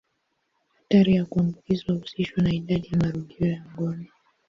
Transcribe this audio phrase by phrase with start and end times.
[0.77, 4.05] Hatari ya kuambukizwa huhusishwa na idadi ya marudio ya ngono.